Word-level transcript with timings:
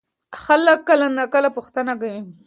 خلک 0.43 0.79
کله 0.89 1.05
ناکله 1.17 1.49
پوښتنه 1.57 1.93
کوي. 2.01 2.21